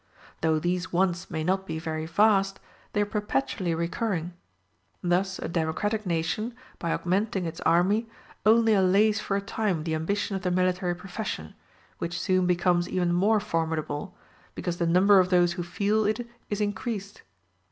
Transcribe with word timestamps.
Though 0.41 0.57
these 0.57 0.91
wants 0.91 1.29
may 1.29 1.43
not 1.43 1.67
be 1.67 1.77
very 1.77 2.07
vast, 2.07 2.59
they 2.93 3.01
are 3.03 3.05
perpetually 3.05 3.75
recurring. 3.75 4.33
Thus 5.03 5.37
a 5.37 5.47
democratic 5.47 6.07
nation, 6.07 6.55
by 6.79 6.91
augmenting 6.91 7.45
its 7.45 7.61
army, 7.61 8.09
only 8.43 8.73
allays 8.73 9.19
for 9.19 9.37
a 9.37 9.41
time 9.41 9.83
the 9.83 9.93
ambition 9.93 10.35
of 10.35 10.41
the 10.41 10.49
military 10.49 10.95
profession, 10.95 11.53
which 11.99 12.19
soon 12.19 12.47
becomes 12.47 12.89
even 12.89 13.13
more 13.13 13.39
formidable, 13.39 14.17
because 14.55 14.77
the 14.77 14.87
number 14.87 15.19
of 15.19 15.29
those 15.29 15.53
who 15.53 15.61
feel 15.61 16.03
it 16.07 16.27
is 16.49 16.61
increased. 16.61 17.21